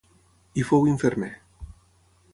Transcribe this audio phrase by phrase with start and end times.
[0.55, 1.31] Hi fou infermer.